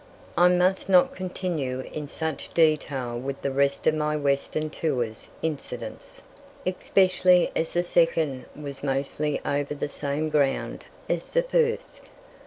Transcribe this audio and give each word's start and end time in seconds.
I 0.35 0.47
must 0.47 0.89
not 0.89 1.15
continue 1.15 1.81
in 1.81 2.07
such 2.07 2.51
detail 2.55 3.19
with 3.19 3.43
the 3.43 3.51
rest 3.51 3.85
of 3.85 3.93
my 3.93 4.17
western 4.17 4.71
tours' 4.71 5.29
incidents, 5.43 6.23
especially 6.65 7.51
as 7.55 7.73
the 7.73 7.83
second 7.83 8.45
was 8.59 8.81
mostly 8.81 9.39
over 9.45 9.75
the 9.75 9.87
same 9.87 10.29
ground 10.29 10.85
as 11.07 11.29
the 11.29 11.43
first. 11.43 12.09